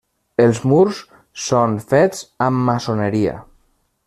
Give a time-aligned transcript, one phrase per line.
[0.45, 1.01] Els murs
[1.49, 3.41] són fets amb maçoneria.